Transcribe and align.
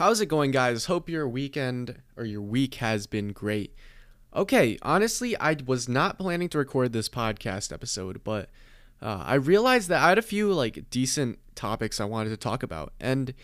How's 0.00 0.22
it 0.22 0.30
going, 0.30 0.50
guys? 0.50 0.86
Hope 0.86 1.10
your 1.10 1.28
weekend 1.28 2.00
or 2.16 2.24
your 2.24 2.40
week 2.40 2.76
has 2.76 3.06
been 3.06 3.34
great. 3.34 3.74
Okay, 4.34 4.78
honestly, 4.80 5.38
I 5.38 5.58
was 5.66 5.90
not 5.90 6.18
planning 6.18 6.48
to 6.48 6.56
record 6.56 6.94
this 6.94 7.10
podcast 7.10 7.70
episode, 7.70 8.24
but 8.24 8.48
uh, 9.02 9.22
I 9.26 9.34
realized 9.34 9.90
that 9.90 10.02
I 10.02 10.08
had 10.08 10.16
a 10.16 10.22
few 10.22 10.54
like 10.54 10.88
decent 10.88 11.38
topics 11.54 12.00
I 12.00 12.06
wanted 12.06 12.30
to 12.30 12.38
talk 12.38 12.62
about, 12.62 12.94
and 12.98 13.34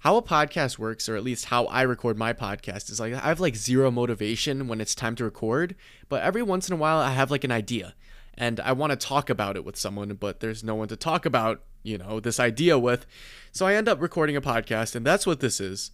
how 0.00 0.18
a 0.18 0.22
podcast 0.22 0.78
works, 0.78 1.08
or 1.08 1.16
at 1.16 1.24
least 1.24 1.46
how 1.46 1.64
I 1.68 1.80
record 1.80 2.18
my 2.18 2.34
podcast, 2.34 2.90
is 2.90 3.00
like 3.00 3.14
I 3.14 3.20
have 3.20 3.40
like 3.40 3.56
zero 3.56 3.90
motivation 3.90 4.68
when 4.68 4.82
it's 4.82 4.94
time 4.94 5.14
to 5.14 5.24
record, 5.24 5.74
but 6.10 6.22
every 6.22 6.42
once 6.42 6.68
in 6.68 6.74
a 6.74 6.78
while 6.78 6.98
I 6.98 7.12
have 7.12 7.30
like 7.30 7.44
an 7.44 7.50
idea, 7.50 7.94
and 8.34 8.60
I 8.60 8.72
want 8.72 8.90
to 8.90 8.96
talk 8.96 9.30
about 9.30 9.56
it 9.56 9.64
with 9.64 9.78
someone, 9.78 10.12
but 10.16 10.40
there's 10.40 10.62
no 10.62 10.74
one 10.74 10.88
to 10.88 10.96
talk 10.96 11.24
about, 11.24 11.62
you 11.84 11.98
know, 11.98 12.18
this 12.18 12.40
idea 12.40 12.76
with, 12.76 13.06
so 13.52 13.66
I 13.66 13.74
end 13.74 13.88
up 13.88 14.00
recording 14.00 14.36
a 14.36 14.40
podcast, 14.40 14.96
and 14.96 15.06
that's 15.06 15.26
what 15.26 15.38
this 15.38 15.60
is. 15.60 15.92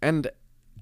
And 0.00 0.28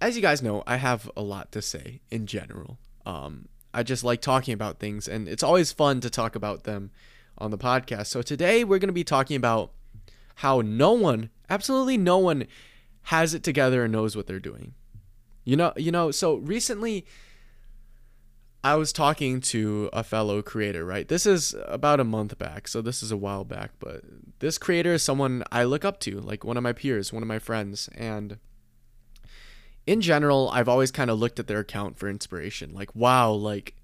as 0.01 0.17
you 0.17 0.23
guys 0.23 0.41
know, 0.41 0.63
I 0.67 0.77
have 0.77 1.11
a 1.15 1.23
lot 1.23 1.53
to 1.53 1.61
say 1.61 2.01
in 2.11 2.27
general. 2.27 2.79
Um, 3.05 3.49
I 3.75 3.83
just 3.83 4.03
like 4.05 4.23
talking 4.23 4.55
about 4.55 4.79
things, 4.79 5.07
and 5.07 5.29
it's 5.29 5.43
always 5.43 5.73
fun 5.73 6.01
to 6.01 6.09
talk 6.09 6.35
about 6.35 6.65
them 6.65 6.91
on 7.37 7.51
the 7.51 7.59
podcast. 7.59 8.07
So 8.07 8.23
today 8.23 8.65
we're 8.65 8.79
going 8.79 8.89
to 8.89 8.95
be 8.95 9.05
talking 9.05 9.37
about 9.37 9.73
how 10.37 10.63
no 10.63 10.93
one, 10.93 11.31
absolutely 11.51 11.99
no 11.99 12.19
one, 12.19 12.47
has 13.05 13.35
it 13.35 13.43
together 13.43 13.85
and 13.85 13.93
knows 13.93 14.17
what 14.17 14.27
they're 14.27 14.39
doing. 14.39 14.75
You 15.45 15.57
know, 15.57 15.73
you 15.77 15.91
know. 15.91 16.11
So 16.11 16.37
recently, 16.37 17.05
I 18.63 18.75
was 18.75 18.93
talking 18.93 19.41
to 19.43 19.89
a 19.93 20.05
fellow 20.05 20.43
creator. 20.43 20.85
Right, 20.85 21.09
this 21.09 21.27
is 21.27 21.55
about 21.67 22.01
a 22.01 22.05
month 22.05 22.39
back, 22.39 22.69
so 22.69 22.83
this 22.83 23.03
is 23.03 23.11
a 23.11 23.17
while 23.17 23.45
back. 23.45 23.73
But 23.79 24.03
this 24.39 24.59
creator 24.59 24.93
is 24.95 25.03
someone 25.03 25.43
I 25.51 25.65
look 25.65 25.85
up 25.85 26.01
to, 26.01 26.21
like 26.21 26.45
one 26.45 26.57
of 26.57 26.63
my 26.63 26.73
peers, 26.73 27.13
one 27.13 27.23
of 27.23 27.29
my 27.29 27.39
friends, 27.39 27.89
and 27.95 28.39
in 29.87 30.01
general, 30.01 30.51
I've 30.53 30.69
always 30.69 30.91
kind 30.91 31.11
of 31.11 31.19
looked 31.19 31.39
at 31.39 31.47
their 31.47 31.61
account 31.61 31.99
for 31.99 32.09
inspiration. 32.09 32.73
Like, 32.75 32.95
wow, 32.95 33.33
like 33.33 33.75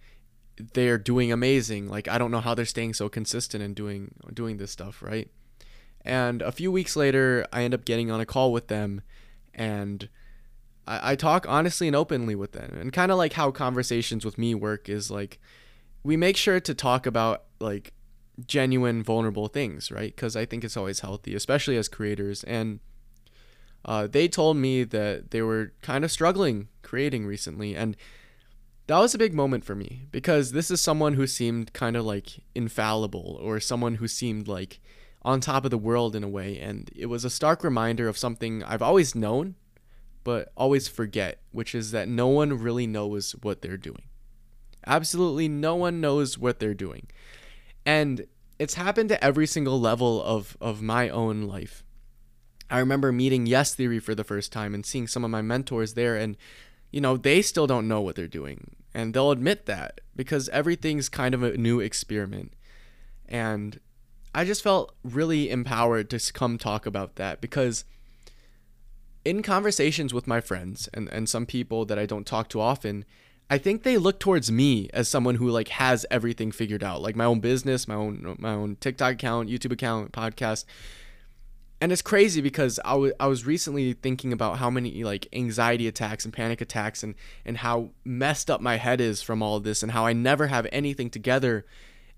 they're 0.74 0.98
doing 0.98 1.32
amazing. 1.32 1.88
Like 1.88 2.08
I 2.08 2.18
don't 2.18 2.30
know 2.30 2.40
how 2.40 2.54
they're 2.54 2.64
staying 2.64 2.94
so 2.94 3.08
consistent 3.08 3.62
and 3.62 3.74
doing 3.74 4.14
doing 4.32 4.56
this 4.58 4.70
stuff, 4.70 5.02
right? 5.02 5.28
And 6.04 6.42
a 6.42 6.52
few 6.52 6.70
weeks 6.70 6.96
later, 6.96 7.46
I 7.52 7.64
end 7.64 7.74
up 7.74 7.84
getting 7.84 8.10
on 8.10 8.20
a 8.20 8.26
call 8.26 8.52
with 8.52 8.68
them, 8.68 9.00
and 9.54 10.08
I, 10.86 11.12
I 11.12 11.16
talk 11.16 11.46
honestly 11.48 11.86
and 11.86 11.96
openly 11.96 12.34
with 12.34 12.52
them. 12.52 12.76
And 12.78 12.92
kind 12.92 13.10
of 13.10 13.18
like 13.18 13.34
how 13.34 13.50
conversations 13.50 14.24
with 14.24 14.38
me 14.38 14.54
work 14.54 14.88
is 14.88 15.10
like 15.10 15.38
we 16.02 16.16
make 16.16 16.36
sure 16.36 16.60
to 16.60 16.74
talk 16.74 17.06
about 17.06 17.44
like 17.60 17.92
genuine, 18.46 19.02
vulnerable 19.02 19.48
things, 19.48 19.90
right? 19.90 20.14
Because 20.14 20.36
I 20.36 20.44
think 20.44 20.64
it's 20.64 20.76
always 20.76 21.00
healthy, 21.00 21.34
especially 21.34 21.76
as 21.76 21.88
creators. 21.88 22.44
And 22.44 22.80
uh, 23.84 24.06
they 24.06 24.28
told 24.28 24.56
me 24.56 24.84
that 24.84 25.30
they 25.30 25.42
were 25.42 25.72
kind 25.82 26.04
of 26.04 26.10
struggling 26.10 26.68
creating 26.82 27.26
recently, 27.26 27.74
and 27.74 27.96
that 28.86 28.98
was 28.98 29.14
a 29.14 29.18
big 29.18 29.34
moment 29.34 29.64
for 29.64 29.74
me 29.74 30.06
because 30.12 30.52
this 30.52 30.70
is 30.70 30.80
someone 30.80 31.14
who 31.14 31.26
seemed 31.26 31.72
kind 31.72 31.96
of 31.96 32.04
like 32.04 32.40
infallible 32.54 33.38
or 33.42 33.58
someone 33.58 33.96
who 33.96 34.06
seemed 34.06 34.46
like 34.46 34.80
on 35.22 35.40
top 35.40 35.64
of 35.64 35.72
the 35.72 35.78
world 35.78 36.14
in 36.14 36.22
a 36.22 36.28
way, 36.28 36.58
and 36.58 36.90
it 36.94 37.06
was 37.06 37.24
a 37.24 37.30
stark 37.30 37.64
reminder 37.64 38.08
of 38.08 38.18
something 38.18 38.62
I've 38.62 38.82
always 38.82 39.14
known, 39.14 39.56
but 40.26 40.50
always 40.56 40.88
forget, 40.88 41.38
which 41.52 41.72
is 41.72 41.92
that 41.92 42.08
no 42.08 42.26
one 42.26 42.58
really 42.58 42.84
knows 42.84 43.36
what 43.42 43.62
they're 43.62 43.76
doing. 43.76 44.02
Absolutely 44.84 45.46
no 45.46 45.76
one 45.76 46.00
knows 46.00 46.36
what 46.36 46.58
they're 46.58 46.74
doing. 46.74 47.06
And 47.86 48.26
it's 48.58 48.74
happened 48.74 49.08
to 49.10 49.24
every 49.24 49.46
single 49.46 49.78
level 49.78 50.20
of, 50.20 50.56
of 50.60 50.82
my 50.82 51.08
own 51.08 51.42
life. 51.42 51.84
I 52.68 52.80
remember 52.80 53.12
meeting 53.12 53.46
Yes 53.46 53.76
Theory 53.76 54.00
for 54.00 54.16
the 54.16 54.24
first 54.24 54.50
time 54.50 54.74
and 54.74 54.84
seeing 54.84 55.06
some 55.06 55.24
of 55.24 55.30
my 55.30 55.42
mentors 55.42 55.94
there, 55.94 56.16
and 56.16 56.36
you 56.90 57.00
know, 57.00 57.16
they 57.16 57.40
still 57.40 57.68
don't 57.68 57.86
know 57.86 58.00
what 58.00 58.16
they're 58.16 58.26
doing. 58.26 58.72
And 58.92 59.14
they'll 59.14 59.30
admit 59.30 59.66
that 59.66 60.00
because 60.16 60.48
everything's 60.48 61.08
kind 61.08 61.36
of 61.36 61.44
a 61.44 61.56
new 61.56 61.78
experiment. 61.78 62.54
And 63.28 63.78
I 64.34 64.44
just 64.44 64.64
felt 64.64 64.92
really 65.04 65.50
empowered 65.50 66.10
to 66.10 66.32
come 66.32 66.58
talk 66.58 66.84
about 66.84 67.14
that 67.14 67.40
because 67.40 67.84
in 69.26 69.42
conversations 69.42 70.14
with 70.14 70.28
my 70.28 70.40
friends 70.40 70.88
and, 70.94 71.08
and 71.08 71.28
some 71.28 71.46
people 71.46 71.84
that 71.86 71.98
I 71.98 72.06
don't 72.06 72.24
talk 72.24 72.48
to 72.50 72.60
often, 72.60 73.04
I 73.50 73.58
think 73.58 73.82
they 73.82 73.98
look 73.98 74.20
towards 74.20 74.52
me 74.52 74.88
as 74.94 75.08
someone 75.08 75.34
who 75.34 75.50
like 75.50 75.68
has 75.68 76.06
everything 76.12 76.52
figured 76.52 76.84
out, 76.84 77.02
like 77.02 77.16
my 77.16 77.24
own 77.24 77.40
business, 77.40 77.88
my 77.88 77.96
own 77.96 78.36
my 78.38 78.52
own 78.52 78.76
TikTok 78.76 79.14
account, 79.14 79.50
YouTube 79.50 79.72
account, 79.72 80.12
podcast. 80.12 80.64
And 81.80 81.92
it's 81.92 82.02
crazy 82.02 82.40
because 82.40 82.80
I, 82.84 82.92
w- 82.92 83.12
I 83.20 83.26
was 83.26 83.44
recently 83.44 83.92
thinking 83.92 84.32
about 84.32 84.58
how 84.58 84.70
many 84.70 85.02
like 85.02 85.28
anxiety 85.32 85.88
attacks 85.88 86.24
and 86.24 86.32
panic 86.32 86.60
attacks 86.60 87.02
and 87.02 87.16
and 87.44 87.58
how 87.58 87.90
messed 88.04 88.48
up 88.48 88.60
my 88.60 88.76
head 88.76 89.00
is 89.00 89.22
from 89.22 89.42
all 89.42 89.56
of 89.56 89.64
this 89.64 89.82
and 89.82 89.90
how 89.90 90.06
I 90.06 90.12
never 90.12 90.46
have 90.46 90.68
anything 90.70 91.10
together 91.10 91.66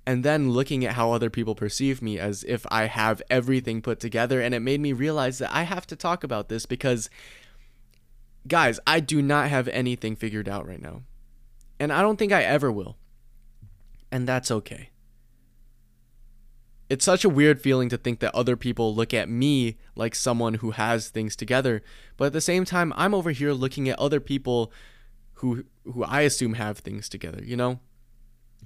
and 0.09 0.25
then 0.25 0.51
looking 0.51 0.87
at 0.87 0.95
how 0.95 1.13
other 1.13 1.29
people 1.29 1.55
perceive 1.55 2.01
me 2.01 2.19
as 2.19 2.43
if 2.45 2.65
I 2.71 2.87
have 2.87 3.21
everything 3.29 3.83
put 3.83 4.01
together 4.01 4.41
and 4.41 4.55
it 4.55 4.61
made 4.61 4.81
me 4.81 4.95
realize 4.95 5.37
that 5.37 5.55
I 5.55 5.65
have 5.65 5.87
to 5.89 5.97
talk 5.97 6.25
about 6.25 6.49
this 6.49 6.65
because 6.65 7.11
guys, 8.47 8.81
I 8.87 9.01
do 9.01 9.21
not 9.21 9.51
have 9.51 9.69
anything 9.69 10.17
figured 10.17 10.49
out 10.49 10.67
right 10.67 10.81
now. 10.81 11.03
And 11.79 11.93
I 11.93 12.01
don't 12.01 12.17
think 12.17 12.33
I 12.33 12.43
ever 12.43 12.73
will. 12.73 12.97
And 14.11 14.27
that's 14.27 14.51
okay 14.51 14.89
it's 16.89 17.05
such 17.05 17.23
a 17.23 17.29
weird 17.29 17.61
feeling 17.61 17.91
to 17.91 17.99
think 17.99 18.21
that 18.21 18.35
other 18.35 18.57
people 18.57 18.95
look 18.95 19.13
at 19.13 19.29
me 19.29 19.77
like 19.95 20.15
someone 20.15 20.55
who 20.55 20.71
has 20.71 21.11
things 21.11 21.37
together 21.37 21.83
but 22.17 22.29
at 22.29 22.33
the 22.33 22.41
same 22.41 22.65
time 22.65 22.95
i'm 22.97 23.13
over 23.13 23.31
here 23.31 23.53
looking 23.53 23.91
at 23.91 23.99
other 23.99 24.21
people 24.21 24.73
who 25.35 25.67
who 25.85 26.03
i 26.05 26.23
assume 26.23 26.55
have 26.55 26.79
things 26.79 27.07
together 27.07 27.43
you 27.45 27.59
know 27.59 27.79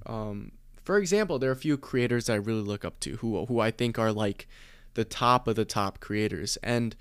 um, 0.05 0.53
for 0.83 0.97
example 0.97 1.39
there 1.39 1.49
are 1.49 1.53
a 1.53 1.57
few 1.57 1.77
creators 1.77 2.29
i 2.29 2.35
really 2.35 2.61
look 2.61 2.85
up 2.85 2.99
to 2.99 3.17
who 3.17 3.45
who 3.45 3.59
i 3.59 3.71
think 3.71 3.97
are 3.97 4.11
like 4.11 4.47
the 4.93 5.05
top 5.05 5.47
of 5.47 5.55
the 5.55 5.65
top 5.65 5.99
creators 5.99 6.57
and 6.63 6.95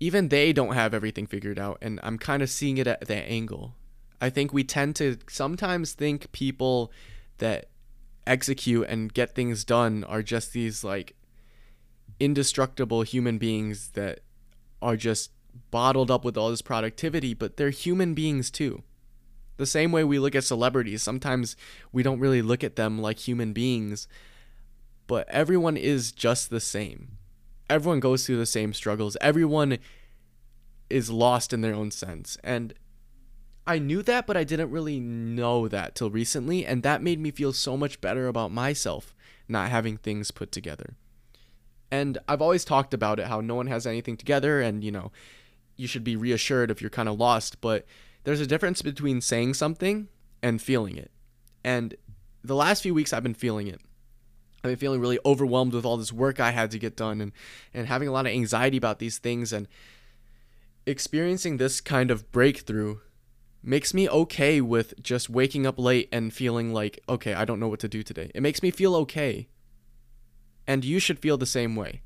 even 0.00 0.28
they 0.28 0.52
don't 0.52 0.74
have 0.74 0.94
everything 0.94 1.26
figured 1.26 1.58
out 1.58 1.78
and 1.80 2.00
i'm 2.02 2.18
kind 2.18 2.42
of 2.42 2.50
seeing 2.50 2.78
it 2.78 2.86
at 2.86 3.06
that 3.06 3.28
angle 3.28 3.74
i 4.20 4.30
think 4.30 4.52
we 4.52 4.64
tend 4.64 4.96
to 4.96 5.16
sometimes 5.28 5.92
think 5.92 6.30
people 6.32 6.92
that 7.38 7.66
execute 8.26 8.86
and 8.88 9.12
get 9.12 9.34
things 9.34 9.64
done 9.64 10.04
are 10.04 10.22
just 10.22 10.52
these 10.52 10.82
like 10.82 11.14
indestructible 12.20 13.02
human 13.02 13.38
beings 13.38 13.90
that 13.90 14.20
are 14.80 14.96
just 14.96 15.30
bottled 15.70 16.10
up 16.10 16.24
with 16.24 16.36
all 16.36 16.50
this 16.50 16.62
productivity, 16.62 17.34
but 17.34 17.56
they're 17.56 17.70
human 17.70 18.14
beings 18.14 18.50
too. 18.50 18.82
The 19.56 19.66
same 19.66 19.92
way 19.92 20.04
we 20.04 20.18
look 20.18 20.34
at 20.34 20.44
celebrities, 20.44 21.02
sometimes 21.02 21.56
we 21.92 22.02
don't 22.02 22.20
really 22.20 22.42
look 22.42 22.64
at 22.64 22.76
them 22.76 22.98
like 23.00 23.18
human 23.18 23.52
beings, 23.52 24.08
but 25.06 25.28
everyone 25.28 25.76
is 25.76 26.12
just 26.12 26.50
the 26.50 26.60
same. 26.60 27.18
Everyone 27.70 28.00
goes 28.00 28.26
through 28.26 28.38
the 28.38 28.46
same 28.46 28.72
struggles. 28.72 29.16
Everyone 29.20 29.78
is 30.90 31.10
lost 31.10 31.52
in 31.52 31.60
their 31.60 31.74
own 31.74 31.90
sense. 31.90 32.36
And 32.42 32.74
I 33.66 33.78
knew 33.78 34.02
that, 34.02 34.26
but 34.26 34.36
I 34.36 34.44
didn't 34.44 34.70
really 34.70 35.00
know 35.00 35.68
that 35.68 35.94
till 35.94 36.10
recently, 36.10 36.66
and 36.66 36.82
that 36.82 37.02
made 37.02 37.20
me 37.20 37.30
feel 37.30 37.52
so 37.52 37.76
much 37.76 38.00
better 38.00 38.28
about 38.28 38.50
myself 38.50 39.14
not 39.48 39.70
having 39.70 39.96
things 39.96 40.30
put 40.30 40.52
together. 40.52 40.96
And 41.90 42.18
I've 42.26 42.42
always 42.42 42.64
talked 42.64 42.94
about 42.94 43.18
it 43.18 43.26
how 43.26 43.40
no 43.40 43.54
one 43.54 43.66
has 43.68 43.86
anything 43.86 44.16
together, 44.16 44.60
and 44.60 44.82
you 44.82 44.90
know, 44.90 45.12
you 45.76 45.86
should 45.86 46.04
be 46.04 46.16
reassured 46.16 46.70
if 46.70 46.80
you're 46.80 46.90
kind 46.90 47.08
of 47.08 47.18
lost, 47.18 47.60
but 47.60 47.86
there's 48.24 48.40
a 48.40 48.46
difference 48.46 48.82
between 48.82 49.20
saying 49.20 49.54
something 49.54 50.08
and 50.42 50.60
feeling 50.60 50.96
it. 50.96 51.10
And 51.62 51.94
the 52.42 52.54
last 52.54 52.82
few 52.82 52.94
weeks, 52.94 53.12
I've 53.12 53.22
been 53.22 53.34
feeling 53.34 53.68
it. 53.68 53.80
I've 54.58 54.70
been 54.70 54.76
feeling 54.76 55.00
really 55.00 55.18
overwhelmed 55.24 55.74
with 55.74 55.84
all 55.84 55.96
this 55.96 56.12
work 56.12 56.40
I 56.40 56.50
had 56.50 56.70
to 56.72 56.78
get 56.78 56.96
done 56.96 57.20
and, 57.20 57.32
and 57.72 57.86
having 57.86 58.08
a 58.08 58.12
lot 58.12 58.26
of 58.26 58.32
anxiety 58.32 58.78
about 58.78 58.98
these 58.98 59.18
things 59.18 59.52
and 59.52 59.68
experiencing 60.86 61.56
this 61.56 61.80
kind 61.80 62.10
of 62.10 62.30
breakthrough 62.32 62.98
makes 63.62 63.94
me 63.94 64.08
okay 64.08 64.60
with 64.60 65.02
just 65.02 65.30
waking 65.30 65.66
up 65.66 65.78
late 65.78 66.08
and 66.12 66.32
feeling 66.32 66.72
like, 66.72 67.00
okay, 67.08 67.34
I 67.34 67.44
don't 67.44 67.60
know 67.60 67.68
what 67.68 67.80
to 67.80 67.88
do 67.88 68.02
today. 68.02 68.30
It 68.34 68.42
makes 68.42 68.62
me 68.62 68.70
feel 68.70 68.94
okay. 68.96 69.48
And 70.66 70.84
you 70.84 70.98
should 70.98 71.18
feel 71.18 71.36
the 71.36 71.46
same 71.46 71.76
way. 71.76 72.02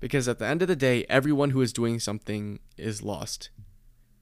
Because 0.00 0.28
at 0.28 0.38
the 0.38 0.46
end 0.46 0.62
of 0.62 0.68
the 0.68 0.76
day, 0.76 1.04
everyone 1.08 1.50
who 1.50 1.62
is 1.62 1.72
doing 1.72 1.98
something 1.98 2.60
is 2.76 3.02
lost. 3.02 3.50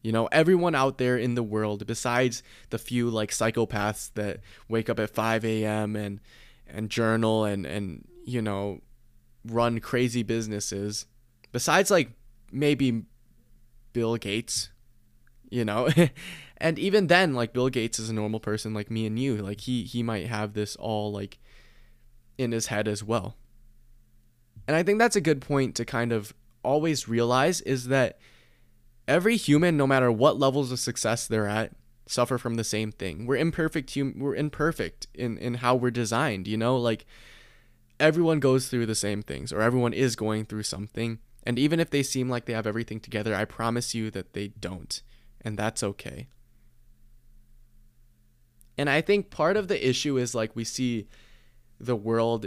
You 0.02 0.12
know, 0.12 0.26
everyone 0.32 0.74
out 0.74 0.98
there 0.98 1.16
in 1.16 1.34
the 1.34 1.42
world, 1.42 1.86
besides 1.86 2.42
the 2.70 2.78
few 2.78 3.08
like 3.08 3.30
psychopaths 3.30 4.10
that 4.14 4.40
wake 4.68 4.90
up 4.90 4.98
at 4.98 5.10
5 5.10 5.44
a.m. 5.44 5.96
and 5.96 6.20
and 6.66 6.90
journal 6.90 7.44
and 7.44 7.64
and 7.64 8.06
you 8.24 8.42
know 8.42 8.80
run 9.44 9.80
crazy 9.80 10.22
businesses, 10.22 11.06
besides 11.52 11.90
like 11.90 12.10
maybe 12.50 13.04
Bill 13.92 14.16
Gates, 14.16 14.70
you 15.52 15.64
know 15.64 15.88
and 16.56 16.78
even 16.78 17.06
then 17.06 17.34
like 17.34 17.52
bill 17.52 17.68
gates 17.68 17.98
is 17.98 18.08
a 18.08 18.14
normal 18.14 18.40
person 18.40 18.72
like 18.74 18.90
me 18.90 19.06
and 19.06 19.18
you 19.18 19.36
like 19.36 19.60
he 19.60 19.84
he 19.84 20.02
might 20.02 20.26
have 20.26 20.54
this 20.54 20.74
all 20.76 21.12
like 21.12 21.38
in 22.38 22.50
his 22.50 22.66
head 22.68 22.88
as 22.88 23.04
well 23.04 23.36
and 24.66 24.74
i 24.74 24.82
think 24.82 24.98
that's 24.98 25.14
a 25.14 25.20
good 25.20 25.40
point 25.40 25.74
to 25.74 25.84
kind 25.84 26.10
of 26.10 26.32
always 26.64 27.06
realize 27.06 27.60
is 27.60 27.88
that 27.88 28.18
every 29.12 29.36
human, 29.36 29.76
no 29.76 29.86
matter 29.86 30.10
what 30.10 30.38
levels 30.38 30.72
of 30.72 30.80
success 30.80 31.26
they're 31.26 31.46
at, 31.46 31.72
suffer 32.06 32.38
from 32.38 32.54
the 32.54 32.64
same 32.64 32.90
thing. 32.90 33.26
We're 33.26 33.36
imperfect 33.36 33.94
hum- 33.94 34.14
we're 34.18 34.34
imperfect 34.34 35.06
in 35.14 35.36
in 35.36 35.54
how 35.54 35.74
we're 35.74 35.90
designed, 35.90 36.48
you 36.48 36.56
know? 36.56 36.76
Like 36.76 37.04
everyone 38.00 38.40
goes 38.40 38.68
through 38.68 38.86
the 38.86 38.94
same 38.94 39.22
things 39.22 39.52
or 39.52 39.60
everyone 39.60 39.92
is 39.92 40.16
going 40.16 40.46
through 40.46 40.62
something. 40.62 41.18
And 41.44 41.58
even 41.58 41.78
if 41.78 41.90
they 41.90 42.02
seem 42.02 42.28
like 42.28 42.46
they 42.46 42.52
have 42.54 42.66
everything 42.66 43.00
together, 43.00 43.34
I 43.34 43.44
promise 43.44 43.94
you 43.94 44.10
that 44.12 44.32
they 44.32 44.48
don't. 44.48 45.02
And 45.42 45.58
that's 45.58 45.82
okay. 45.82 46.28
And 48.78 48.88
I 48.88 49.02
think 49.02 49.30
part 49.30 49.56
of 49.56 49.68
the 49.68 49.88
issue 49.88 50.16
is 50.16 50.34
like 50.34 50.56
we 50.56 50.64
see 50.64 51.06
the 51.78 51.96
world 51.96 52.46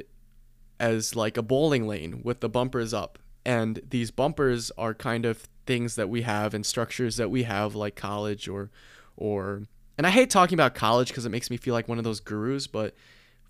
as 0.80 1.16
like 1.16 1.38
a 1.38 1.44
bowling 1.44 1.88
lane 1.88 2.22
with 2.24 2.40
the 2.40 2.50
bumpers 2.50 2.94
up. 2.94 3.20
And 3.46 3.82
these 3.88 4.10
bumpers 4.12 4.72
are 4.78 4.94
kind 4.96 5.26
of 5.26 5.48
things 5.66 5.96
that 5.96 6.10
we 6.10 6.22
have 6.22 6.54
and 6.54 6.66
structures 6.66 7.18
that 7.18 7.30
we 7.30 7.44
have 7.44 7.76
like 7.76 7.96
college 7.96 8.48
or 8.48 8.70
or 9.18 9.64
and 9.98 10.06
I 10.06 10.10
hate 10.10 10.30
talking 10.30 10.56
about 10.56 10.76
college 10.76 11.08
because 11.10 11.26
it 11.26 11.30
makes 11.30 11.50
me 11.50 11.58
feel 11.58 11.74
like 11.74 11.88
one 11.88 11.98
of 11.98 12.04
those 12.04 12.20
gurus, 12.20 12.68
but 12.68 12.96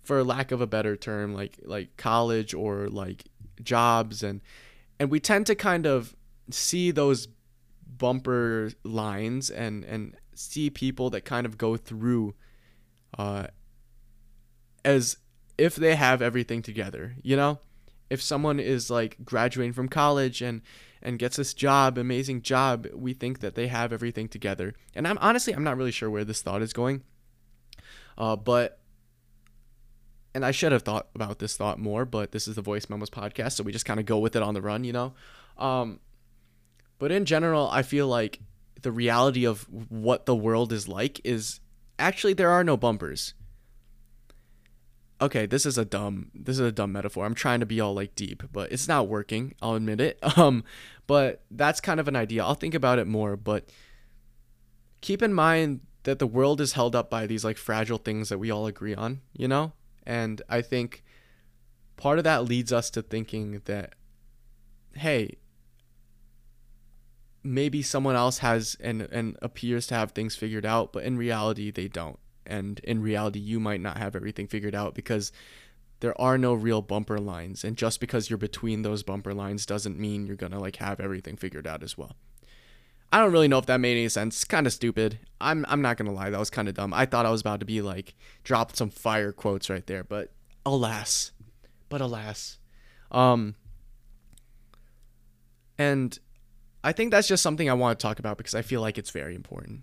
for 0.04 0.22
lack 0.22 0.52
of 0.52 0.60
a 0.60 0.66
better 0.66 0.96
term, 0.96 1.34
like 1.34 1.58
like 1.64 1.96
college 1.96 2.54
or 2.54 2.88
like 2.88 3.24
jobs 3.62 4.22
and 4.22 4.40
and 4.98 5.10
we 5.10 5.20
tend 5.20 5.46
to 5.46 5.54
kind 5.54 5.86
of 5.86 6.14
see 6.50 6.90
those 6.90 7.28
bumper 7.98 8.70
lines 8.84 9.50
and 9.50 9.84
and 9.84 10.16
see 10.34 10.70
people 10.70 11.10
that 11.10 11.24
kind 11.24 11.46
of 11.46 11.58
go 11.58 11.76
through 11.76 12.34
uh 13.18 13.46
as 14.84 15.16
if 15.58 15.74
they 15.74 15.96
have 15.96 16.22
everything 16.22 16.62
together, 16.62 17.16
you 17.22 17.36
know? 17.36 17.58
If 18.08 18.22
someone 18.22 18.60
is 18.60 18.90
like 18.90 19.16
graduating 19.24 19.72
from 19.72 19.88
college 19.88 20.40
and 20.42 20.62
and 21.02 21.18
gets 21.18 21.36
this 21.36 21.54
job, 21.54 21.98
amazing 21.98 22.42
job, 22.42 22.86
we 22.94 23.12
think 23.12 23.40
that 23.40 23.54
they 23.54 23.68
have 23.68 23.92
everything 23.92 24.28
together. 24.28 24.74
And 24.94 25.06
I'm 25.06 25.18
honestly 25.18 25.54
I'm 25.54 25.64
not 25.64 25.76
really 25.76 25.92
sure 25.92 26.10
where 26.10 26.24
this 26.24 26.42
thought 26.42 26.62
is 26.62 26.72
going. 26.72 27.02
Uh 28.16 28.36
but 28.36 28.80
and 30.34 30.44
I 30.44 30.50
should 30.50 30.72
have 30.72 30.82
thought 30.82 31.08
about 31.14 31.38
this 31.38 31.56
thought 31.56 31.78
more, 31.78 32.04
but 32.04 32.32
this 32.32 32.46
is 32.46 32.56
the 32.56 32.62
Voice 32.62 32.90
Memos 32.90 33.08
podcast, 33.08 33.52
so 33.52 33.64
we 33.64 33.72
just 33.72 33.86
kind 33.86 34.00
of 34.00 34.06
go 34.06 34.18
with 34.18 34.36
it 34.36 34.42
on 34.42 34.54
the 34.54 34.62
run, 34.62 34.84
you 34.84 34.92
know? 34.92 35.14
Um 35.58 36.00
but 36.98 37.12
in 37.12 37.24
general, 37.24 37.68
I 37.70 37.82
feel 37.82 38.08
like 38.08 38.40
the 38.82 38.92
reality 38.92 39.46
of 39.46 39.66
what 39.90 40.26
the 40.26 40.34
world 40.34 40.72
is 40.72 40.88
like 40.88 41.20
is 41.24 41.60
actually 41.98 42.32
there 42.32 42.50
are 42.50 42.64
no 42.64 42.76
bumpers 42.76 43.34
okay, 45.20 45.46
this 45.46 45.64
is 45.64 45.78
a 45.78 45.84
dumb 45.84 46.30
this 46.34 46.58
is 46.58 46.66
a 46.66 46.72
dumb 46.72 46.92
metaphor. 46.92 47.24
I'm 47.24 47.34
trying 47.34 47.60
to 47.60 47.66
be 47.66 47.80
all 47.80 47.94
like 47.94 48.14
deep, 48.14 48.42
but 48.52 48.72
it's 48.72 48.88
not 48.88 49.08
working. 49.08 49.54
I'll 49.62 49.74
admit 49.74 50.00
it. 50.00 50.18
Um, 50.36 50.64
but 51.06 51.44
that's 51.50 51.80
kind 51.80 52.00
of 52.00 52.08
an 52.08 52.16
idea. 52.16 52.44
I'll 52.44 52.54
think 52.54 52.74
about 52.74 52.98
it 52.98 53.06
more, 53.06 53.36
but 53.36 53.70
keep 55.00 55.22
in 55.22 55.32
mind 55.32 55.80
that 56.02 56.18
the 56.18 56.26
world 56.26 56.60
is 56.60 56.72
held 56.72 56.96
up 56.96 57.08
by 57.08 57.26
these 57.26 57.44
like 57.44 57.56
fragile 57.56 57.98
things 57.98 58.28
that 58.28 58.38
we 58.38 58.50
all 58.50 58.66
agree 58.66 58.94
on, 58.94 59.20
you 59.32 59.46
know? 59.48 59.72
And 60.04 60.42
I 60.48 60.62
think 60.62 61.04
part 61.96 62.18
of 62.18 62.24
that 62.24 62.44
leads 62.44 62.72
us 62.72 62.90
to 62.90 63.02
thinking 63.02 63.62
that 63.64 63.94
hey, 64.94 65.36
maybe 67.42 67.82
someone 67.82 68.16
else 68.16 68.38
has 68.38 68.76
and 68.80 69.02
and 69.02 69.38
appears 69.40 69.86
to 69.86 69.94
have 69.94 70.12
things 70.12 70.36
figured 70.36 70.66
out, 70.66 70.92
but 70.92 71.04
in 71.04 71.16
reality 71.16 71.70
they 71.70 71.88
don't 71.88 72.18
and 72.46 72.80
in 72.80 73.02
reality 73.02 73.38
you 73.38 73.60
might 73.60 73.80
not 73.80 73.98
have 73.98 74.16
everything 74.16 74.46
figured 74.46 74.74
out 74.74 74.94
because 74.94 75.32
there 76.00 76.18
are 76.20 76.36
no 76.36 76.52
real 76.52 76.82
bumper 76.82 77.18
lines 77.18 77.64
and 77.64 77.76
just 77.76 78.00
because 78.00 78.28
you're 78.28 78.36
between 78.36 78.82
those 78.82 79.02
bumper 79.02 79.32
lines 79.32 79.64
doesn't 79.64 79.98
mean 79.98 80.26
you're 80.26 80.36
going 80.36 80.52
to 80.52 80.58
like 80.58 80.76
have 80.76 81.00
everything 81.00 81.36
figured 81.36 81.66
out 81.66 81.82
as 81.82 81.96
well. 81.96 82.16
I 83.12 83.18
don't 83.20 83.32
really 83.32 83.48
know 83.48 83.58
if 83.58 83.66
that 83.66 83.78
made 83.78 83.92
any 83.92 84.08
sense. 84.08 84.44
Kind 84.44 84.66
of 84.66 84.72
stupid. 84.72 85.18
I'm 85.40 85.64
I'm 85.68 85.80
not 85.80 85.96
going 85.96 86.06
to 86.06 86.14
lie. 86.14 86.30
That 86.30 86.40
was 86.40 86.50
kind 86.50 86.68
of 86.68 86.74
dumb. 86.74 86.92
I 86.92 87.06
thought 87.06 87.24
I 87.24 87.30
was 87.30 87.40
about 87.40 87.60
to 87.60 87.66
be 87.66 87.80
like 87.80 88.14
drop 88.44 88.76
some 88.76 88.90
fire 88.90 89.32
quotes 89.32 89.70
right 89.70 89.86
there, 89.86 90.04
but 90.04 90.32
alas. 90.66 91.32
But 91.88 92.00
alas. 92.00 92.58
Um 93.10 93.54
and 95.78 96.18
I 96.84 96.92
think 96.92 97.10
that's 97.10 97.28
just 97.28 97.42
something 97.42 97.70
I 97.70 97.74
want 97.74 97.98
to 97.98 98.02
talk 98.02 98.18
about 98.18 98.36
because 98.38 98.54
I 98.54 98.62
feel 98.62 98.80
like 98.80 98.98
it's 98.98 99.10
very 99.10 99.34
important. 99.34 99.82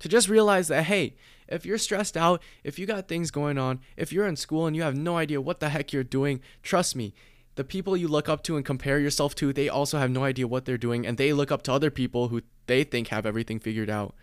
To 0.00 0.08
just 0.08 0.28
realize 0.28 0.68
that 0.68 0.84
hey, 0.84 1.16
if 1.48 1.64
you're 1.64 1.78
stressed 1.78 2.16
out, 2.16 2.42
if 2.64 2.78
you 2.78 2.86
got 2.86 3.08
things 3.08 3.30
going 3.30 3.58
on, 3.58 3.80
if 3.96 4.12
you're 4.12 4.26
in 4.26 4.36
school 4.36 4.66
and 4.66 4.74
you 4.74 4.82
have 4.82 4.96
no 4.96 5.16
idea 5.16 5.40
what 5.40 5.60
the 5.60 5.68
heck 5.68 5.92
you're 5.92 6.04
doing, 6.04 6.40
trust 6.62 6.96
me, 6.96 7.14
the 7.54 7.64
people 7.64 7.96
you 7.96 8.08
look 8.08 8.28
up 8.28 8.42
to 8.44 8.56
and 8.56 8.64
compare 8.64 8.98
yourself 8.98 9.34
to, 9.36 9.52
they 9.52 9.68
also 9.68 9.98
have 9.98 10.10
no 10.10 10.24
idea 10.24 10.46
what 10.46 10.64
they're 10.64 10.76
doing 10.76 11.06
and 11.06 11.16
they 11.16 11.32
look 11.32 11.50
up 11.50 11.62
to 11.62 11.72
other 11.72 11.90
people 11.90 12.28
who 12.28 12.42
they 12.66 12.84
think 12.84 13.08
have 13.08 13.26
everything 13.26 13.58
figured 13.58 13.90
out. 13.90 14.14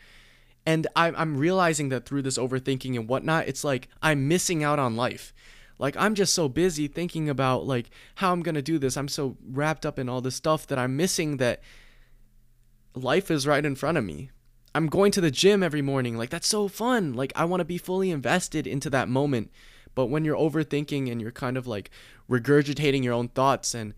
And 0.66 0.88
I'm, 0.96 1.38
realizing 1.38 1.90
that 1.90 2.06
through 2.06 2.22
this 2.22 2.38
overthinking 2.38 2.96
and 2.96 3.08
whatnot, 3.08 3.48
it's 3.48 3.64
like 3.64 3.90
I'm 4.02 4.28
missing 4.28 4.64
out 4.64 4.80
on 4.80 4.96
life. 4.96 5.34
Like 5.78 5.98
I'm 5.98 6.16
just 6.16 6.34
so 6.34 6.48
busy 6.48 6.88
thinking 6.88 7.28
about 7.28 7.66
like 7.66 7.90
how 8.16 8.32
I'm 8.32 8.44
to 8.44 8.62
do 8.62 8.78
this. 8.78 8.96
I'm 8.96 9.10
so 9.10 9.36
wrapped 9.46 9.86
up 9.86 10.00
in 10.00 10.08
all 10.08 10.22
this 10.22 10.36
stuff 10.36 10.68
that 10.68 10.78
I'm 10.78 10.96
missing 10.96 11.38
that 11.38 11.62
life 12.96 13.30
is 13.32 13.48
right 13.48 13.66
in 13.66 13.76
front 13.76 13.98
of 13.98 14.06
me. 14.06 14.30
I'm 14.76 14.88
going 14.88 15.12
to 15.12 15.22
the 15.22 15.32
gym 15.32 15.62
every 15.62 15.82
morning. 15.82 16.18
Like 16.18 16.30
that's 16.30 16.48
so 16.48 16.68
fun. 16.68 17.14
Like 17.14 17.32
I 17.36 17.46
want 17.46 17.62
to 17.62 17.66
be 17.66 17.78
fully 17.78 18.12
invested 18.12 18.66
into 18.66 18.90
that 18.90 19.08
moment. 19.08 19.52
But 19.96 20.08
when 20.08 20.26
you're 20.26 20.38
overthinking 20.38 21.12
and 21.12 21.22
you're 21.22 21.32
kind 21.32 21.58
of 21.58 21.68
like 21.68 21.92
regurgitating 22.30 23.04
your 23.04 23.14
own 23.14 23.28
thoughts 23.28 23.74
and 23.74 23.94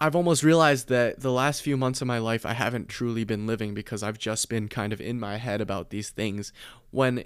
I've 0.00 0.16
almost 0.16 0.42
realized 0.42 0.88
that 0.88 1.20
the 1.20 1.30
last 1.30 1.62
few 1.62 1.76
months 1.76 2.00
of 2.00 2.08
my 2.08 2.18
life 2.18 2.44
I 2.44 2.52
haven't 2.52 2.88
truly 2.88 3.22
been 3.24 3.46
living 3.46 3.74
because 3.74 4.02
I've 4.02 4.18
just 4.18 4.48
been 4.48 4.68
kind 4.68 4.92
of 4.92 5.00
in 5.00 5.20
my 5.20 5.36
head 5.36 5.60
about 5.60 5.90
these 5.90 6.10
things 6.10 6.52
when 6.90 7.24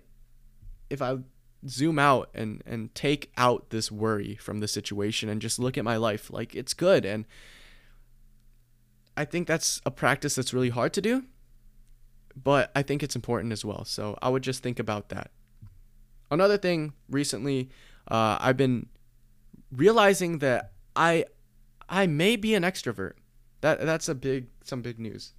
if 0.90 1.00
I 1.00 1.16
zoom 1.66 1.98
out 1.98 2.28
and 2.34 2.62
and 2.66 2.94
take 2.94 3.32
out 3.36 3.70
this 3.70 3.90
worry 3.90 4.36
from 4.36 4.60
the 4.60 4.68
situation 4.68 5.28
and 5.28 5.40
just 5.40 5.58
look 5.58 5.78
at 5.78 5.84
my 5.84 5.96
life 5.96 6.30
like 6.30 6.54
it's 6.54 6.74
good 6.74 7.04
and 7.04 7.24
I 9.16 9.24
think 9.24 9.48
that's 9.48 9.80
a 9.84 9.90
practice 9.90 10.34
that's 10.34 10.54
really 10.54 10.68
hard 10.68 10.92
to 10.92 11.00
do 11.00 11.24
but 12.44 12.70
I 12.74 12.82
think 12.82 13.02
it's 13.02 13.16
important 13.16 13.52
as 13.52 13.64
well. 13.64 13.84
So 13.84 14.18
I 14.22 14.28
would 14.28 14.42
just 14.42 14.62
think 14.62 14.78
about 14.78 15.08
that. 15.10 15.30
Another 16.30 16.58
thing 16.58 16.92
recently, 17.08 17.70
uh, 18.10 18.36
I've 18.40 18.56
been 18.56 18.86
realizing 19.72 20.38
that 20.38 20.72
I 20.94 21.24
I 21.88 22.06
may 22.06 22.36
be 22.36 22.54
an 22.54 22.62
extrovert. 22.62 23.12
That 23.60 23.80
that's 23.80 24.08
a 24.08 24.14
big 24.14 24.48
some 24.62 24.82
big 24.82 24.98
news. 24.98 25.32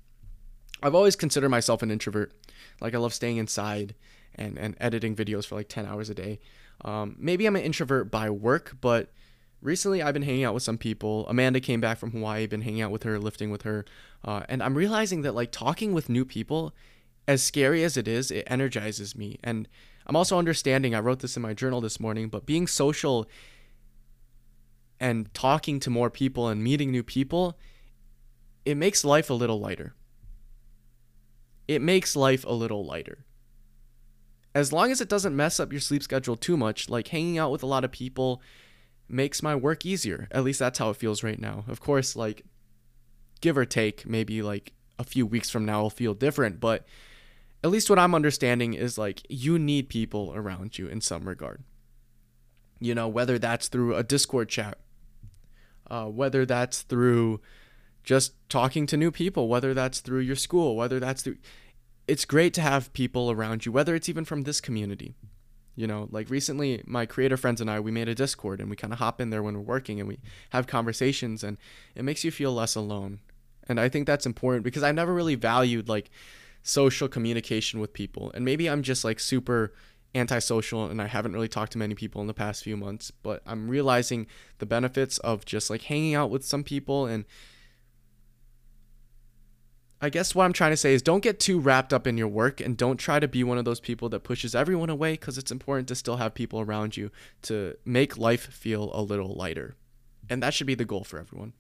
I've 0.81 0.95
always 0.95 1.15
considered 1.15 1.49
myself 1.49 1.81
an 1.83 1.91
introvert. 1.91 2.33
Like 2.81 2.95
I 2.95 2.97
love 2.97 3.13
staying 3.13 3.37
inside 3.37 3.95
and 4.35 4.57
and 4.57 4.75
editing 4.79 5.15
videos 5.15 5.45
for 5.45 5.55
like 5.55 5.69
10 5.69 5.85
hours 5.85 6.09
a 6.09 6.15
day. 6.15 6.39
Um, 6.83 7.15
maybe 7.19 7.45
I'm 7.45 7.55
an 7.55 7.61
introvert 7.61 8.09
by 8.09 8.29
work, 8.29 8.77
but 8.79 9.11
recently 9.61 10.01
I've 10.01 10.13
been 10.13 10.23
hanging 10.23 10.43
out 10.43 10.53
with 10.53 10.63
some 10.63 10.77
people. 10.77 11.27
Amanda 11.27 11.59
came 11.59 11.81
back 11.81 11.97
from 11.97 12.11
Hawaii, 12.11 12.47
been 12.47 12.61
hanging 12.61 12.81
out 12.81 12.91
with 12.91 13.03
her, 13.03 13.19
lifting 13.19 13.51
with 13.51 13.63
her. 13.63 13.85
Uh, 14.23 14.43
and 14.49 14.63
I'm 14.63 14.75
realizing 14.75 15.21
that 15.23 15.35
like 15.35 15.51
talking 15.51 15.93
with 15.93 16.09
new 16.09 16.25
people, 16.25 16.73
as 17.27 17.43
scary 17.43 17.83
as 17.83 17.97
it 17.97 18.07
is, 18.07 18.31
it 18.31 18.47
energizes 18.47 19.15
me. 19.15 19.39
And 19.43 19.67
I'm 20.07 20.15
also 20.15 20.39
understanding, 20.39 20.95
I 20.95 20.99
wrote 20.99 21.19
this 21.19 21.35
in 21.35 21.43
my 21.43 21.53
journal 21.53 21.81
this 21.81 21.99
morning, 21.99 22.29
but 22.29 22.45
being 22.45 22.65
social 22.67 23.29
and 24.99 25.31
talking 25.33 25.79
to 25.81 25.89
more 25.89 26.09
people 26.09 26.47
and 26.47 26.63
meeting 26.63 26.91
new 26.91 27.03
people, 27.03 27.57
it 28.65 28.75
makes 28.75 29.05
life 29.05 29.29
a 29.29 29.33
little 29.33 29.59
lighter. 29.59 29.93
It 31.67 31.81
makes 31.81 32.15
life 32.15 32.43
a 32.45 32.53
little 32.53 32.85
lighter. 32.85 33.25
As 34.55 34.73
long 34.73 34.91
as 34.91 34.99
it 34.99 35.09
doesn't 35.09 35.35
mess 35.35 35.59
up 35.59 35.71
your 35.71 35.79
sleep 35.79 36.01
schedule 36.01 36.35
too 36.35 36.57
much, 36.57 36.89
like 36.89 37.09
hanging 37.09 37.37
out 37.37 37.51
with 37.51 37.61
a 37.61 37.67
lot 37.67 37.83
of 37.83 37.91
people 37.91 38.41
makes 39.09 39.43
my 39.43 39.55
work 39.55 39.85
easier. 39.85 40.27
At 40.31 40.43
least 40.43 40.59
that's 40.59 40.79
how 40.79 40.89
it 40.89 40.97
feels 40.97 41.23
right 41.23 41.39
now. 41.39 41.63
Of 41.67 41.79
course, 41.79 42.15
like 42.15 42.43
give 43.41 43.57
or 43.57 43.65
take, 43.65 44.05
maybe 44.05 44.41
like 44.41 44.73
a 44.97 45.03
few 45.03 45.25
weeks 45.25 45.49
from 45.49 45.65
now 45.65 45.81
will 45.81 45.89
feel 45.89 46.13
different, 46.13 46.59
but 46.59 46.85
at 47.63 47.69
least 47.69 47.89
what 47.89 47.99
I'm 47.99 48.15
understanding 48.15 48.73
is 48.73 48.97
like 48.97 49.21
you 49.29 49.59
need 49.59 49.89
people 49.89 50.33
around 50.35 50.77
you 50.77 50.87
in 50.87 51.01
some 51.01 51.27
regard. 51.27 51.63
You 52.79 52.95
know, 52.95 53.07
whether 53.07 53.37
that's 53.37 53.67
through 53.67 53.95
a 53.95 54.03
Discord 54.03 54.49
chat, 54.49 54.77
uh, 55.89 56.05
whether 56.05 56.45
that's 56.45 56.81
through 56.83 57.41
just 58.03 58.33
talking 58.49 58.85
to 58.87 58.97
new 58.97 59.11
people, 59.11 59.47
whether 59.47 59.73
that's 59.73 59.99
through 59.99 60.21
your 60.21 60.35
school, 60.35 60.75
whether 60.75 60.99
that's 60.99 61.21
through. 61.21 61.37
It's 62.07 62.25
great 62.25 62.53
to 62.55 62.61
have 62.61 62.91
people 62.93 63.29
around 63.29 63.65
you, 63.65 63.71
whether 63.71 63.93
it's 63.95 64.09
even 64.09 64.25
from 64.25 64.43
this 64.43 64.61
community. 64.61 65.15
You 65.79 65.87
know, 65.87 66.09
like 66.11 66.29
recently, 66.29 66.83
my 66.85 67.05
creator 67.05 67.37
friends 67.37 67.61
and 67.61 67.71
I, 67.71 67.79
we 67.79 67.89
made 67.89 68.09
a 68.09 68.13
Discord 68.13 68.59
and 68.59 68.69
we 68.69 68.75
kind 68.75 68.91
of 68.91 68.99
hop 68.99 69.21
in 69.21 69.29
there 69.29 69.41
when 69.41 69.53
we're 69.53 69.61
working 69.61 70.01
and 70.01 70.09
we 70.09 70.19
have 70.49 70.67
conversations 70.67 71.41
and 71.41 71.57
it 71.95 72.03
makes 72.03 72.25
you 72.25 72.31
feel 72.31 72.51
less 72.51 72.75
alone. 72.75 73.19
And 73.69 73.79
I 73.79 73.87
think 73.87 74.05
that's 74.05 74.25
important 74.25 74.65
because 74.65 74.83
i've 74.83 74.95
never 74.95 75.13
really 75.13 75.35
valued 75.35 75.87
like 75.87 76.09
social 76.63 77.07
communication 77.07 77.79
with 77.79 77.93
people. 77.93 78.29
And 78.33 78.43
maybe 78.43 78.69
I'm 78.69 78.83
just 78.83 79.05
like 79.05 79.21
super 79.21 79.71
antisocial 80.13 80.87
and 80.87 81.01
I 81.01 81.07
haven't 81.07 81.31
really 81.31 81.47
talked 81.47 81.71
to 81.71 81.77
many 81.77 81.95
people 81.95 82.19
in 82.19 82.27
the 82.27 82.33
past 82.33 82.61
few 82.61 82.75
months, 82.75 83.09
but 83.09 83.41
I'm 83.45 83.69
realizing 83.69 84.27
the 84.57 84.65
benefits 84.65 85.17
of 85.19 85.45
just 85.45 85.69
like 85.69 85.83
hanging 85.83 86.13
out 86.13 86.29
with 86.29 86.43
some 86.43 86.65
people 86.65 87.05
and 87.05 87.23
I 90.01 90.09
guess 90.09 90.33
what 90.33 90.45
I'm 90.45 90.53
trying 90.53 90.71
to 90.71 90.77
say 90.77 90.93
is 90.93 91.01
don't 91.01 91.23
get 91.23 91.39
too 91.39 91.59
wrapped 91.59 91.93
up 91.93 92.07
in 92.07 92.17
your 92.17 92.27
work 92.27 92.61
and 92.61 92.77
don't 92.77 92.97
try 92.97 93.19
to 93.19 93.27
be 93.27 93.43
one 93.43 93.57
of 93.57 93.65
those 93.65 93.81
people 93.81 94.07
that 94.09 94.21
pushes 94.21 94.55
everyone 94.55 94.89
away 94.89 95.13
because 95.13 95.37
it's 95.37 95.51
important 95.51 95.89
to 95.89 95.95
still 95.95 96.17
have 96.17 96.33
people 96.33 96.61
around 96.61 96.95
you 96.95 97.11
to 97.43 97.75
make 97.83 98.17
life 98.17 98.45
feel 98.53 98.91
a 98.93 99.01
little 99.01 99.33
lighter. 99.33 99.75
And 100.29 100.41
that 100.41 100.53
should 100.53 100.67
be 100.67 100.75
the 100.75 100.85
goal 100.85 101.03
for 101.03 101.19
everyone. 101.19 101.53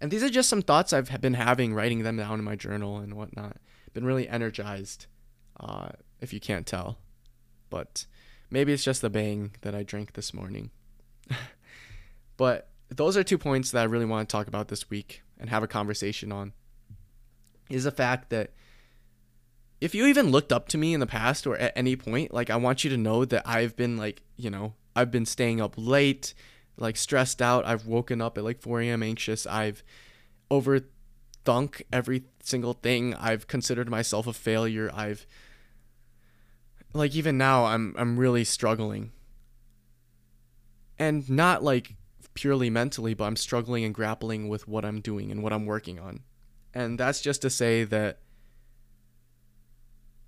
And 0.00 0.10
these 0.10 0.24
are 0.24 0.28
just 0.28 0.48
some 0.48 0.60
thoughts 0.60 0.92
I've 0.92 1.20
been 1.20 1.34
having, 1.34 1.72
writing 1.72 2.02
them 2.02 2.16
down 2.16 2.38
in 2.38 2.44
my 2.44 2.56
journal 2.56 2.98
and 2.98 3.14
whatnot. 3.14 3.58
Been 3.94 4.04
really 4.04 4.28
energized, 4.28 5.06
uh, 5.60 5.90
if 6.20 6.32
you 6.32 6.40
can't 6.40 6.66
tell. 6.66 6.98
But 7.70 8.06
maybe 8.50 8.72
it's 8.72 8.84
just 8.84 9.02
the 9.02 9.10
bang 9.10 9.54
that 9.60 9.74
I 9.74 9.84
drank 9.84 10.14
this 10.14 10.34
morning. 10.34 10.70
but 12.36 12.68
those 12.88 13.16
are 13.16 13.22
two 13.22 13.38
points 13.38 13.70
that 13.70 13.82
I 13.82 13.84
really 13.84 14.04
want 14.04 14.28
to 14.28 14.32
talk 14.32 14.48
about 14.48 14.68
this 14.68 14.90
week 14.90 15.22
and 15.38 15.50
have 15.50 15.62
a 15.62 15.68
conversation 15.68 16.32
on. 16.32 16.52
Is 17.68 17.84
the 17.84 17.90
fact 17.90 18.30
that 18.30 18.52
if 19.80 19.94
you 19.94 20.06
even 20.06 20.30
looked 20.30 20.52
up 20.52 20.68
to 20.68 20.78
me 20.78 20.94
in 20.94 21.00
the 21.00 21.06
past 21.06 21.46
or 21.46 21.56
at 21.56 21.72
any 21.76 21.96
point, 21.96 22.32
like 22.32 22.50
I 22.50 22.56
want 22.56 22.84
you 22.84 22.90
to 22.90 22.96
know 22.96 23.24
that 23.24 23.42
I've 23.46 23.76
been 23.76 23.96
like, 23.96 24.22
you 24.36 24.50
know, 24.50 24.74
I've 24.94 25.10
been 25.10 25.26
staying 25.26 25.60
up 25.60 25.74
late 25.76 26.32
like 26.78 26.96
stressed 26.96 27.40
out. 27.40 27.64
I've 27.66 27.86
woken 27.86 28.20
up 28.20 28.36
at 28.38 28.44
like 28.44 28.60
4 28.60 28.82
a.m. 28.82 29.02
anxious. 29.02 29.46
I've 29.46 29.82
overthunk 30.50 31.82
every 31.92 32.24
single 32.42 32.74
thing. 32.74 33.14
I've 33.14 33.46
considered 33.46 33.88
myself 33.88 34.26
a 34.26 34.32
failure. 34.32 34.90
I've 34.94 35.26
like 36.92 37.14
even 37.14 37.36
now 37.36 37.66
I'm 37.66 37.94
I'm 37.98 38.18
really 38.18 38.44
struggling. 38.44 39.12
And 40.98 41.28
not 41.28 41.62
like 41.62 41.94
purely 42.36 42.70
mentally, 42.70 43.14
but 43.14 43.24
I'm 43.24 43.34
struggling 43.34 43.82
and 43.82 43.92
grappling 43.92 44.48
with 44.48 44.68
what 44.68 44.84
I'm 44.84 45.00
doing 45.00 45.32
and 45.32 45.42
what 45.42 45.52
I'm 45.52 45.66
working 45.66 45.98
on. 45.98 46.20
And 46.72 47.00
that's 47.00 47.20
just 47.20 47.42
to 47.42 47.50
say 47.50 47.82
that 47.84 48.18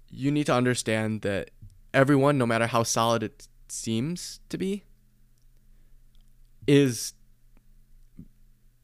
you 0.09 0.31
need 0.31 0.47
to 0.47 0.55
understand 0.55 1.21
that 1.23 1.51
everyone, 1.95 2.39
no 2.39 2.47
matter 2.47 2.67
how 2.67 2.83
solid 2.83 3.23
it 3.23 3.47
seems 3.69 4.41
to 4.49 4.59
be, 4.59 4.85
is 6.67 7.13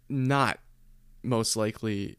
not 0.09 0.61
most 1.23 1.57
likely 1.57 2.19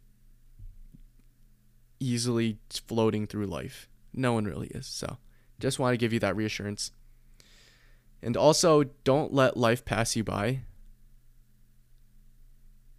easily 2.00 2.58
floating 2.88 3.28
through 3.28 3.46
life. 3.46 3.88
No 4.14 4.34
one 4.34 4.46
really 4.46 4.68
is. 4.68 4.88
So, 4.88 5.18
just 5.60 5.80
want 5.80 5.94
to 5.94 5.98
give 5.98 6.12
you 6.12 6.20
that 6.20 6.36
reassurance. 6.36 6.92
And 8.22 8.36
also, 8.36 8.86
don't 9.04 9.34
let 9.34 9.56
life 9.56 9.86
pass 9.86 10.16
you 10.16 10.24
by. 10.24 10.62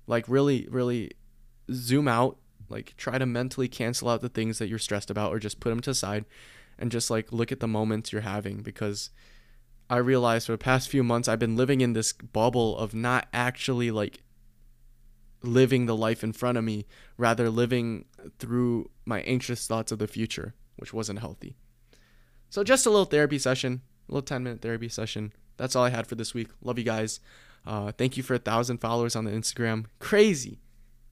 Like, 0.07 0.25
really, 0.29 0.69
really 0.71 1.13
zoom 1.73 2.09
out. 2.09 2.39
Like, 2.69 2.95
try 2.97 3.19
to 3.19 3.27
mentally 3.27 3.69
cancel 3.69 4.09
out 4.09 4.21
the 4.21 4.29
things 4.29 4.59
that 4.59 4.69
you're 4.69 4.79
stressed 4.79 5.11
about 5.11 5.33
or 5.33 5.39
just 5.39 5.61
put 5.61 5.71
them 5.71 5.81
to 5.81 5.95
side 5.95 6.25
and 6.79 6.91
just 6.91 7.11
like 7.11 7.33
look 7.33 7.53
at 7.53 7.61
the 7.61 7.69
moments 7.69 8.13
you're 8.13 8.23
having 8.23 8.63
because 8.63 9.11
I 9.89 9.99
realized 9.99 10.47
for 10.47 10.53
the 10.53 10.59
past 10.59 10.89
few 10.89 11.03
months 11.03 11.29
I've 11.29 11.39
been 11.39 11.57
living 11.57 11.81
in 11.81 11.93
this 11.93 12.13
bubble 12.13 12.77
of 12.77 12.95
not 12.95 13.29
actually 13.33 13.91
like 13.91 14.23
living 15.43 15.87
the 15.87 15.97
life 15.97 16.25
in 16.25 16.33
front 16.33 16.59
of 16.59 16.65
me, 16.65 16.87
rather 17.17 17.49
living 17.49 18.07
through 18.39 18.91
my 19.05 19.21
anxious 19.23 19.67
thoughts 19.67 19.93
of 19.93 19.99
the 19.99 20.09
future, 20.09 20.55
which 20.77 20.93
wasn't 20.93 21.21
healthy. 21.21 21.57
So 22.51 22.65
just 22.65 22.87
a 22.87 22.91
little 22.91 23.05
therapy 23.05 23.39
session, 23.39 23.83
a 24.09 24.13
little 24.13 24.27
10 24.27 24.43
minute 24.43 24.63
therapy 24.63 24.89
session. 24.89 25.33
That's 25.57 25.77
all 25.77 25.85
I 25.85 25.91
had 25.91 26.07
for 26.07 26.17
this 26.17 26.35
week. 26.35 26.49
Love 26.63 26.79
you 26.79 26.85
guys. 26.85 27.21
Uh, 27.67 27.93
thank 27.93 28.17
you 28.17 28.23
for 28.23 28.35
a 28.35 28.39
thousand 28.39 28.79
followers 28.79 29.17
on 29.17 29.25
the 29.25 29.33
Instagram. 29.33 29.87
Crazy. 29.99 30.61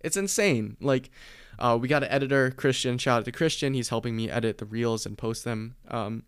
It's 0.00 0.16
insane. 0.16 0.76
Like, 0.80 1.10
uh, 1.58 1.78
we 1.80 1.88
got 1.88 2.02
an 2.02 2.10
editor, 2.10 2.50
Christian. 2.50 2.98
Shout 2.98 3.20
out 3.20 3.24
to 3.24 3.32
Christian. 3.32 3.74
He's 3.74 3.88
helping 3.88 4.14
me 4.16 4.30
edit 4.30 4.58
the 4.58 4.66
reels 4.66 5.06
and 5.06 5.16
post 5.16 5.44
them. 5.44 5.76
Um, 5.88 6.24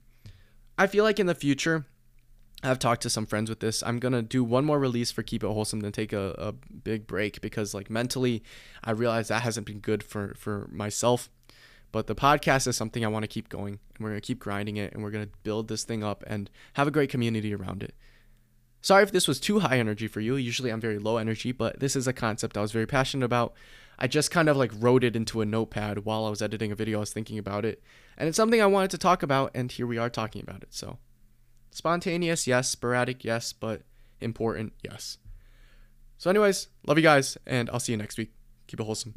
I 0.79 0.87
feel 0.87 1.05
like 1.05 1.21
in 1.21 1.27
the 1.27 1.35
future, 1.35 1.87
I've 2.63 2.79
talked 2.79 3.03
to 3.03 3.11
some 3.11 3.27
friends 3.27 3.49
with 3.49 3.61
this. 3.61 3.83
I'm 3.83 3.99
gonna 3.99 4.23
do 4.23 4.43
one 4.43 4.65
more 4.65 4.79
release 4.79 5.11
for 5.11 5.23
Keep 5.23 5.45
It 5.45 5.49
Wholesome, 5.49 5.81
then 5.81 5.93
take 5.93 6.13
a, 6.13 6.35
a 6.39 6.53
big 6.53 7.07
break 7.07 7.41
because 7.41 7.75
like 7.75 7.91
mentally, 7.91 8.43
I 8.83 8.93
realize 8.93 9.29
that 9.29 9.43
hasn't 9.43 9.67
been 9.67 9.81
good 9.81 10.03
for 10.03 10.35
for 10.37 10.69
myself. 10.73 11.31
But 11.93 12.09
the 12.09 12.15
podcast 12.15 12.67
is 12.67 12.77
something 12.77 13.05
I 13.05 13.09
want 13.09 13.23
to 13.23 13.29
keep 13.29 13.49
going, 13.49 13.79
and 13.95 14.05
we're 14.05 14.11
gonna 14.11 14.21
keep 14.21 14.39
grinding 14.39 14.77
it, 14.77 14.93
and 14.93 15.03
we're 15.03 15.11
gonna 15.11 15.29
build 15.43 15.69
this 15.69 15.85
thing 15.85 16.03
up 16.03 16.25
and 16.27 16.51
have 16.75 16.89
a 16.89 16.91
great 16.91 17.11
community 17.11 17.55
around 17.55 17.83
it. 17.83 17.95
Sorry 18.87 19.03
if 19.03 19.11
this 19.11 19.27
was 19.27 19.41
too 19.41 19.59
high 19.59 19.81
energy 19.81 20.07
for 20.07 20.21
you. 20.21 20.37
Usually 20.37 20.71
I'm 20.71 20.81
very 20.81 21.01
low 21.01 21.17
energy, 21.17 21.51
but 21.51 21.81
this 21.81 21.97
is 21.97 22.07
a 22.07 22.13
concept 22.13 22.57
I 22.57 22.61
was 22.61 22.71
very 22.71 22.87
passionate 22.87 23.25
about. 23.25 23.53
I 23.99 24.07
just 24.07 24.31
kind 24.31 24.49
of 24.49 24.57
like 24.57 24.71
wrote 24.79 25.03
it 25.03 25.17
into 25.17 25.41
a 25.41 25.45
notepad 25.45 26.05
while 26.05 26.25
I 26.25 26.31
was 26.31 26.41
editing 26.41 26.71
a 26.71 26.77
video. 26.77 26.99
I 26.99 27.01
was 27.01 27.13
thinking 27.13 27.37
about 27.37 27.65
it, 27.65 27.83
and 28.17 28.29
it's 28.29 28.37
something 28.37 28.63
I 28.63 28.67
wanted 28.67 28.93
to 28.93 28.99
talk 28.99 29.25
about, 29.25 29.51
and 29.57 29.73
here 29.73 29.89
we 29.89 29.99
are 29.99 30.09
talking 30.09 30.41
about 30.41 30.63
it. 30.63 30.73
So 30.73 30.99
Spontaneous, 31.73 32.47
yes. 32.47 32.69
Sporadic, 32.69 33.25
yes. 33.25 33.53
But 33.53 33.83
important, 34.21 34.73
yes. 34.85 35.19
So, 36.17 36.31
anyways, 36.31 36.69
love 36.87 36.97
you 36.97 37.03
guys, 37.03 37.37
and 37.45 37.69
I'll 37.71 37.81
see 37.81 37.91
you 37.91 37.99
next 37.99 38.17
week. 38.17 38.35
Keep 38.69 38.79
it 38.79 38.85
wholesome. 38.85 39.15